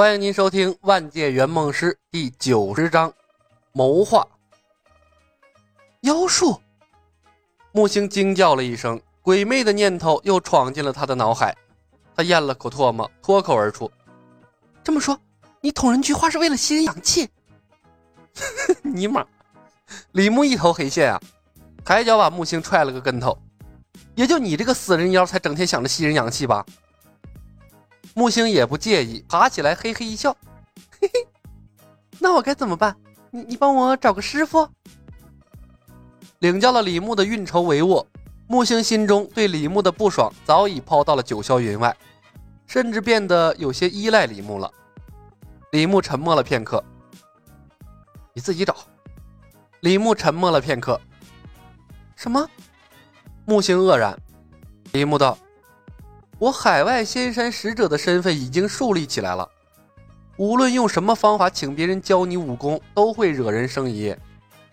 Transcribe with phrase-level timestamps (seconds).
[0.00, 3.12] 欢迎您收听《万界圆梦师》第九十章，
[3.72, 4.24] 谋划。
[6.02, 6.60] 妖术！
[7.72, 11.52] 木星惊叫了一声，鬼魅的念头又闯进了他的脑海。
[12.14, 13.90] 他咽了口唾沫，脱口而出
[14.84, 15.18] ：“这么说，
[15.60, 17.28] 你捅人菊花是为了吸人阳气？”
[18.82, 19.26] 尼玛！
[20.12, 21.20] 李牧一头黑线啊，
[21.84, 23.36] 抬脚把木星踹了个跟头。
[24.14, 26.64] 也就你这个死人妖，才整天想着吸人阳气吧？
[28.14, 30.36] 木星也不介意，爬起来嘿嘿一笑，
[31.00, 31.28] 嘿嘿，
[32.18, 32.96] 那我该怎么办？
[33.30, 34.68] 你你帮我找个师傅。
[36.40, 38.06] 领教了李牧的运筹帷幄，
[38.46, 41.96] 木星心中对李牧的不爽早已抛到了九霄云外，
[42.66, 44.72] 甚至变得有些依赖李牧了。
[45.72, 46.82] 李牧沉默了片刻，
[48.32, 48.76] 你自己找。
[49.80, 51.00] 李牧沉默了片刻，
[52.16, 52.48] 什么？
[53.44, 54.16] 木星愕然，
[54.92, 55.38] 李牧道
[56.38, 59.48] ：“我海外仙山使者的身份已经树立起来了，
[60.36, 64.14] 无论用什么方法请别人教你武功，都会惹人生疑。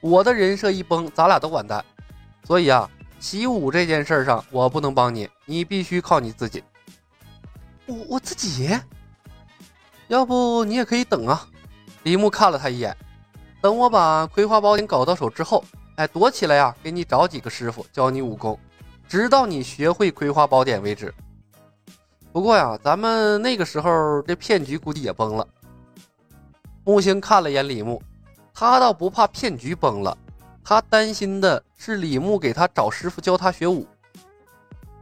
[0.00, 1.84] 我的人设一崩，咱俩都完蛋。
[2.44, 6.62] 所以啊，习武这件事上，我不能帮你，你必须靠你自己。
[7.86, 8.78] 我我自己？
[10.06, 11.44] 要不你也可以等啊。”
[12.04, 12.96] 李牧看了他一眼，
[13.60, 15.64] 等我把葵花宝典搞到手之后。
[15.96, 16.72] 哎，躲起来呀！
[16.80, 18.56] 给你找几个师傅教你武功，
[19.08, 21.12] 直到你学会葵花宝典为止。
[22.38, 25.44] 不过呀，咱们那个时候这骗局估计也崩了。
[26.84, 28.00] 木星看了眼李牧，
[28.54, 30.16] 他倒不怕骗局崩了，
[30.62, 33.84] 他担心的是李牧给他找师傅教他学武。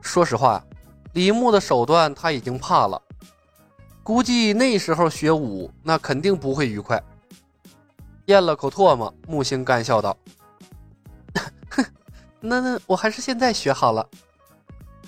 [0.01, 0.65] 说实话，
[1.13, 3.03] 李牧的手段他已经怕了，
[4.03, 6.99] 估计那时候学武那肯定不会愉快。
[8.25, 10.17] 咽了口唾沫，木星干笑道。
[11.69, 11.85] 哼
[12.41, 14.09] 那那我还是现在学好了。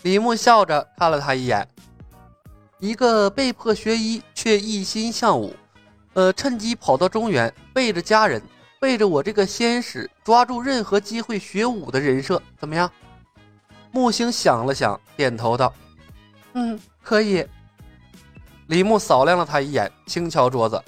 [0.02, 1.66] 李牧笑着看了他一眼，
[2.78, 5.54] 一个被迫学医却一心向武，
[6.14, 8.40] 呃，趁机跑到中原，背着家人，
[8.80, 12.90] 背着我这个仙使，抓住任何机会学武的人设，怎么样？
[13.90, 15.72] 木星想了想，点头道
[16.54, 17.46] ：“嗯，可以。”
[18.68, 20.82] 李牧扫亮了他一眼，轻敲桌子：“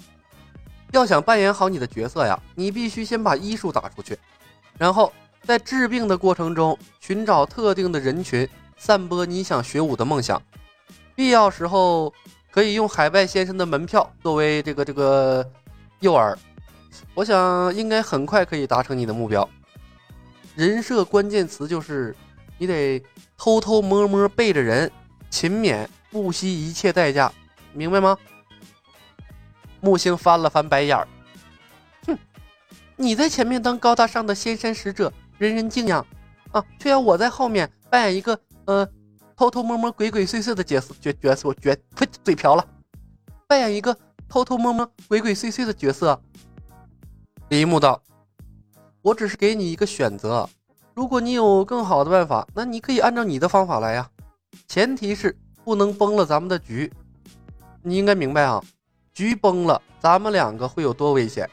[0.93, 4.19] 要想扮演好你的角色呀，你必须先把医术打出去，
[4.78, 5.12] 然后。”
[5.43, 8.47] 在治病的过程中，寻找特定的人群，
[8.77, 10.41] 散播你想学武的梦想。
[11.21, 12.11] 必要时候，
[12.51, 15.47] 可以用海外先生的门票作为这个这个
[15.99, 16.35] 诱饵。
[17.13, 19.47] 我想应该很快可以达成你的目标。
[20.57, 22.17] 人设关键词就是
[22.57, 23.05] 你得
[23.37, 24.91] 偷偷摸摸背着人，
[25.29, 27.31] 勤勉，不惜一切代价，
[27.75, 28.17] 明白吗？
[29.83, 31.07] 木星翻了翻白眼儿，
[32.07, 32.19] 哼，
[32.97, 35.13] 你在前面当高大上的仙山使者。
[35.37, 36.07] 人人敬仰，
[36.53, 38.89] 啊，却要我在后面扮演一个呃
[39.41, 42.69] 偷偷摸摸、鬼鬼祟祟的角色角角色角，呸，嘴瓢了，
[43.47, 43.97] 扮演一个
[44.28, 46.21] 偷偷摸摸、鬼鬼祟祟的角色。
[47.49, 48.03] 李牧道
[49.01, 50.47] ：“我只是给你一个选择，
[50.93, 54.11] 如果你有更好的办法，那你可以按照你的方法来呀。
[54.69, 55.34] 前提是
[55.65, 56.93] 不能崩了咱们的局。
[57.83, 58.62] 你应该明白啊，
[59.15, 61.49] 局崩了，咱们两个会有多危险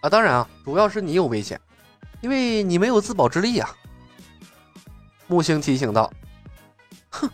[0.00, 0.10] 啊？
[0.10, 1.60] 当然啊，主要是你有危险。”
[2.20, 3.70] 因为你没有自保之力呀，
[5.28, 6.12] 木星提醒道。
[7.12, 7.30] 哼，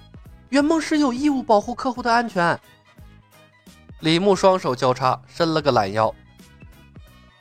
[0.50, 2.58] 圆梦师有义务保护客户的安全。
[4.00, 6.14] 李牧双手交叉，伸了个懒腰。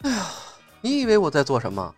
[0.02, 0.26] 哎呀，
[0.82, 1.94] 你以为我在做什么？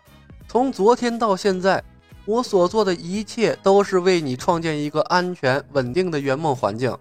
[0.48, 1.84] 从昨天到现在，
[2.26, 6.98] 我所做的一切都是为你创建一个安全稳定的圆梦环境。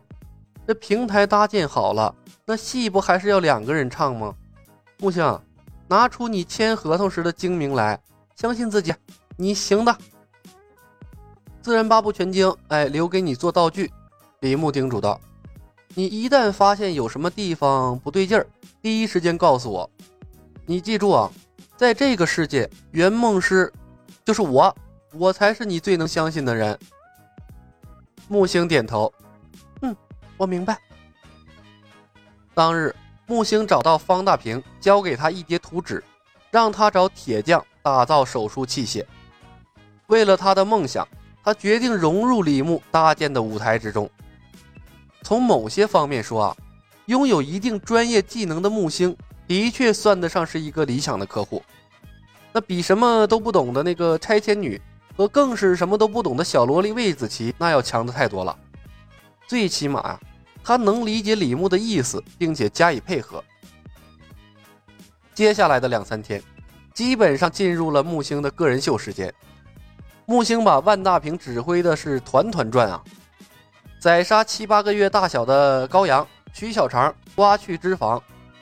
[0.66, 4.34] 这平台搭建好了，那戏不还是要两个人唱吗？
[4.98, 5.41] 木星，
[5.88, 7.98] 拿出你签合同时的精明来。
[8.37, 8.94] 相信自己，
[9.37, 9.97] 你行的。
[11.68, 13.92] 自然八部全经，哎，留给你做道具。
[14.40, 15.20] 李牧叮嘱道
[15.94, 18.46] ：“你一旦发现有什么地方不对劲儿，
[18.80, 19.90] 第一时间告诉我。
[20.64, 21.30] 你记住啊，
[21.76, 23.70] 在这个世界，圆梦师
[24.24, 24.74] 就是我，
[25.12, 26.78] 我才是你最能相信的人。”
[28.28, 29.12] 木星点头
[29.82, 29.94] ：“嗯，
[30.38, 30.78] 我明白。”
[32.54, 36.03] 当日，木星找到方大平，交给他一叠图纸，
[36.50, 37.62] 让他找铁匠。
[37.82, 39.04] 打造手术器械，
[40.06, 41.06] 为了他的梦想，
[41.42, 44.10] 他决定融入李牧搭建的舞台之中。
[45.22, 46.56] 从某些方面说啊，
[47.06, 51.62] 拥有一定专业技能的木星，的确算得上是一个理想的客户。
[52.52, 54.80] 那比什么都不懂的那个拆迁女
[55.16, 58.56] 和更是什么都不懂的小萝莉魏子琪，那要强的太多了。
[59.46, 60.20] 最起码啊，
[60.62, 63.42] 他能理解李牧的意思，并且加以配合。
[65.34, 66.42] 接下来的两三天。
[66.94, 69.32] 基本上进入了木星的个人秀时间。
[70.30, 73.03] 木星把万大平指挥的是团团转啊，
[73.98, 78.21] 宰杀七八个月大小的羔羊，取小肠，刮去脂肪，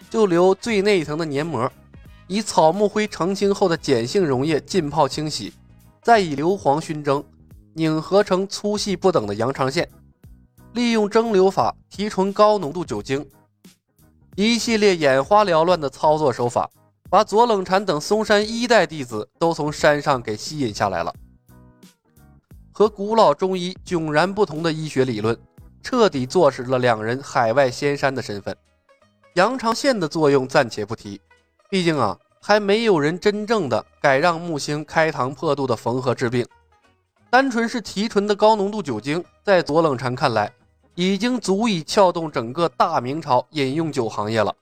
[0.08, 1.68] 就留最内层的黏膜，
[2.28, 5.52] 以草木灰澄清后的碱性溶液浸泡清洗，
[6.00, 7.24] 再以硫磺熏蒸，
[7.74, 9.90] 拧合成粗细不等的羊肠线，
[10.72, 13.28] 利用蒸馏法提纯高浓度酒精，
[14.36, 16.70] 一系列眼花缭乱的操作手法，
[17.10, 21.12] 把左冷禅等嵩山一代弟子都从山上给吸引下来了。
[22.78, 25.34] 和古老中医迥然不同的医学理论，
[25.82, 28.54] 彻底坐实了两人海外仙山的身份。
[29.36, 31.18] 羊肠线的作用暂且不提，
[31.70, 36.46] 毕竟啊，还没有人真正的改让木星开膛破肚的缝合治病。
[37.30, 40.52] 单纯是提纯的高浓度酒精，在左冷禅看来，
[40.94, 44.54] 已经足以撬动整个大明朝饮用酒行业了。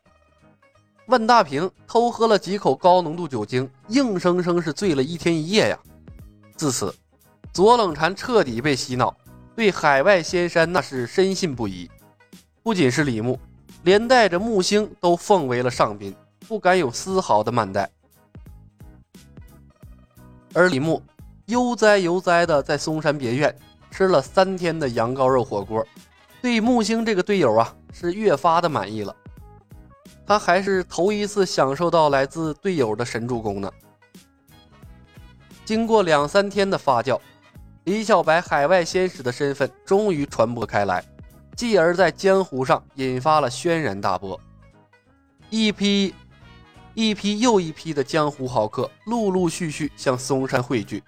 [1.09, 5.79] 万大平偷喝了几口高浓度酒精，硬生生是醉了一天一夜呀。
[6.55, 6.95] 自此。
[7.55, 9.17] 左冷禅彻底被洗脑，
[9.55, 11.89] 对海外仙山那是深信不疑。
[12.65, 13.39] 不仅是李牧，
[13.85, 16.13] 连带着木星都奉为了上宾，
[16.49, 17.89] 不敢有丝毫的慢待。
[20.53, 21.01] 而李牧
[21.47, 23.57] 悠哉悠哉的在嵩山别院
[23.89, 25.87] 吃了三天的羊羔肉火锅，
[26.43, 29.15] 对木星这个队友啊是越发的满意了。
[30.27, 33.71] 他还是头一次享受到来自队友的神助攻呢。
[35.65, 37.17] 经过两三天的发酵。
[37.85, 41.05] 李小白海外仙使的身份终于传播开来，
[41.55, 44.41] 继而在江湖上引发了轩然大波。
[45.51, 46.15] 一批
[46.95, 51.03] 一批又一批的江湖豪客陆陆续续向嵩山汇聚，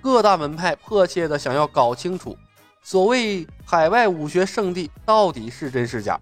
[0.00, 2.34] 各大门派迫切的想要搞清楚，
[2.82, 6.18] 所谓海外武学圣地到底是真是假。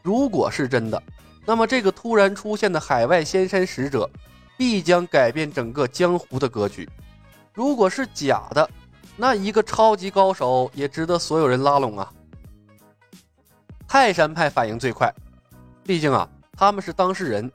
[0.00, 1.02] 如果是真的，
[1.44, 4.08] 那么这个突然出现的海外仙山使者，
[4.56, 6.88] 必将改变整个江湖的格局。
[7.54, 8.68] 如果是假的，
[9.16, 12.12] 那一个超级高手也值得所有人拉拢啊！
[13.86, 15.08] 泰山派反应最快，
[15.84, 17.48] 毕竟啊，他们是当事人，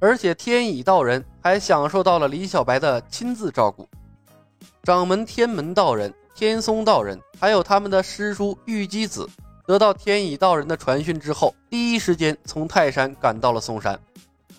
[0.00, 3.88] 而且天乙道人还享受到了李小白的亲自照顾。
[4.82, 9.26] 掌门天门道人、天松道人，还有他们的师叔玉姬子，
[9.66, 13.98] 得到天乙道人的传讯之后，第一时间从泰山赶到了嵩山。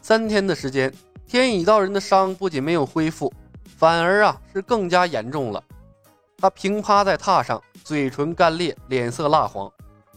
[0.01, 0.91] 三天的时间，
[1.27, 3.31] 天乙道人的伤不仅没有恢复。
[3.77, 5.63] 反而啊，是更加严重了。
[6.37, 9.71] 他平趴在榻上，嘴唇干裂，脸色蜡黄，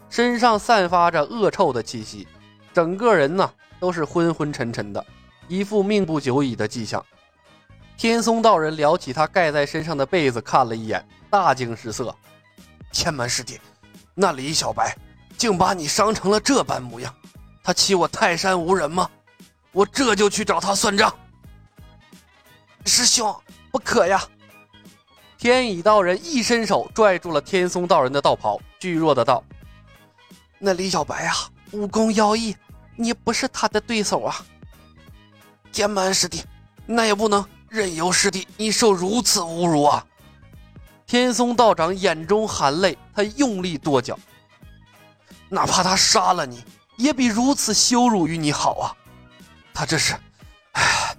[0.08, 2.26] 身上散发着恶臭的气息，
[2.72, 3.50] 整个人呢
[3.80, 5.04] 都是昏昏沉沉的，
[5.48, 7.04] 一副命不久矣的迹象。
[7.96, 12.14] 天松道人撩起他盖在身上的被子，看了一眼，大惊失色
[12.92, 13.60] ：“天门师弟，
[14.14, 14.96] 那李小白
[15.36, 17.14] 竟把你伤成了这般模样，
[17.62, 19.08] 他欺我泰山无人吗？
[19.72, 21.12] 我这就去找他算账。”
[22.84, 23.34] 师兄。
[23.70, 24.22] 不可呀！
[25.38, 29.42] 天乙道人一伸手拽住了天松道人的道袍，巨弱的道
[30.60, 31.34] ：“那李小白啊，
[31.70, 32.54] 武功妖异，
[32.94, 34.44] 你不是他的对手啊！
[35.72, 36.44] 天门师弟，
[36.84, 40.06] 那也不能任由师弟你受如此侮辱啊！”
[41.06, 44.18] 天松道长眼中含泪，他用力跺脚
[45.48, 46.62] ：“哪怕他杀了你，
[46.98, 48.94] 也比如此羞辱于你好啊！
[49.72, 50.14] 他这是，
[50.72, 51.11] 唉，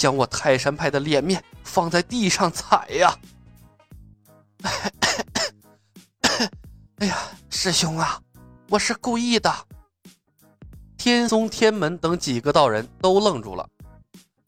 [0.00, 3.16] 将我泰山派的脸面。”放在地上踩呀！
[6.96, 7.16] 哎呀，
[7.50, 8.20] 师兄啊，
[8.70, 9.54] 我是故意的。
[10.96, 13.68] 天松、天门等几个道人都愣住了。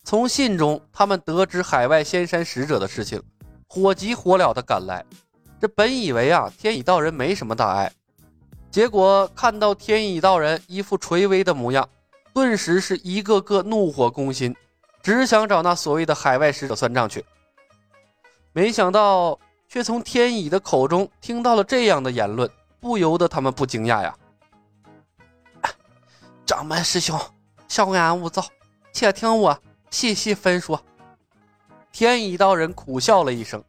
[0.02, 3.23] 从信中，他们得知海外仙山使者的事情，
[3.68, 5.04] 火急火燎的赶来。
[5.61, 7.92] 这本以为啊，天乙道人没什么大碍，
[8.71, 11.88] 结果看到天乙道人一副垂危的模样，
[12.35, 14.56] 顿时是一个个怒火攻心。
[15.02, 17.25] 只想找那所谓的海外使者算账去，
[18.52, 24.16] 没想到却从天乙的口中听到了这样的言论，不由得他们不惊讶呀。
[26.47, 27.18] 掌门师兄，
[27.66, 28.44] 稍安勿躁，
[28.92, 29.59] 且听我
[29.90, 30.80] 细细分说。
[31.90, 33.62] 天乙道人苦笑了一声：“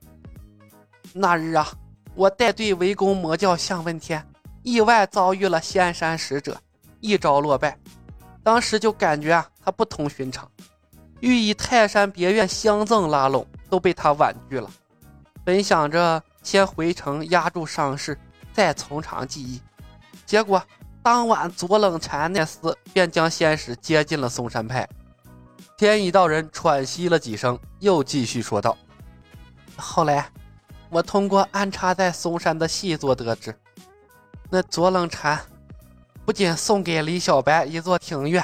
[1.13, 1.67] 那日啊，
[2.15, 4.25] 我带队围攻魔教向问天，
[4.61, 6.57] 意外遭遇了仙山使者，
[6.99, 7.77] 一招落败。
[8.43, 10.49] 当时就感觉啊，他不同寻常。”
[11.23, 14.69] 欲以泰山别院相赠拉拢，都被他婉拒了。
[15.41, 18.19] 本想着先回城压住伤势，
[18.51, 19.61] 再从长计议，
[20.25, 20.61] 结果
[21.01, 24.85] 当晚左冷禅那厮便将仙使接进了嵩山派。
[25.77, 28.77] 天乙道人喘息了几声，又继续说道
[29.79, 30.29] ：“后来，
[30.89, 33.57] 我通过安插在嵩山的细作得知，
[34.49, 35.39] 那左冷禅
[36.25, 38.43] 不仅送给李小白一座庭院。”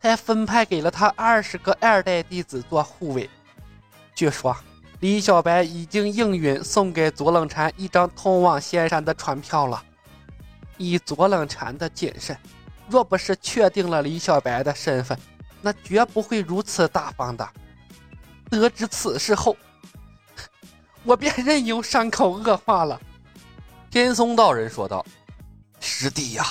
[0.00, 3.28] 还分派给了他二十个二代弟子做护卫。
[4.14, 4.56] 据说
[5.00, 9.82] 李小白已经应允送给左冷禅一张通往仙山的船票了。
[10.76, 12.38] 以左冷禅的谨慎，
[12.88, 15.18] 若不是确定了李小白的身份，
[15.60, 17.48] 那绝不会如此大方的。
[18.48, 19.56] 得知此事后，
[21.02, 23.00] 我便任由伤口恶化了。
[23.90, 25.04] 天松道人说道
[25.80, 26.44] ：“师弟呀，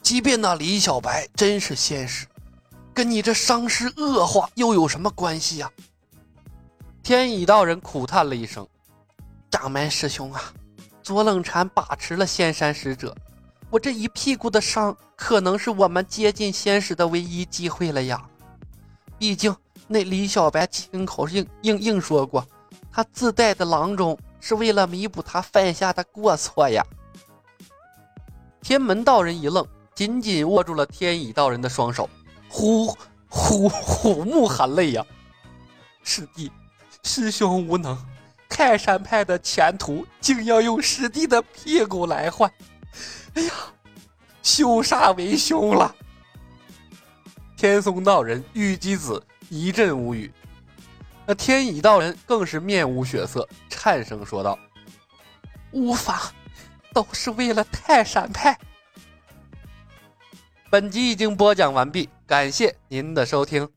[0.00, 2.24] 即便那李小白真是仙师，
[2.96, 5.70] 跟你这伤势恶化又有什么关系呀？”
[7.04, 8.66] 天乙道人苦叹了一声
[9.52, 10.40] ：“掌门师兄啊，
[11.02, 13.14] 左冷禅把持了仙山使者，
[13.68, 18.26] 我这一屁股的伤，可能是我们接近仙师的唯一机会了呀。
[19.18, 19.54] 毕竟
[19.86, 22.48] 那李小白亲口硬硬硬说过，
[22.90, 26.82] 他自带的郎中是为了弥补他犯下的过错呀。”
[28.62, 32.08] 天门道人一愣，紧紧握住了天乙道人的双手，
[32.56, 32.96] 虎
[33.28, 35.04] 虎虎目含泪呀！
[36.02, 36.50] 师弟。
[37.02, 37.94] 师兄无能，
[38.48, 42.50] 泰山派的前途竟要用师弟的屁股来换。
[43.34, 43.52] 哎呀，
[44.42, 45.94] 羞煞为兄了！
[47.58, 50.32] 天松道人、玉姬子一阵无语，
[51.26, 54.58] 那天乙道人更是面无血色，颤声说道
[55.72, 56.32] ：“无法，
[56.94, 58.58] 都是为了泰山派。”
[60.68, 63.75] 本集已经播讲完毕，感谢您的收听。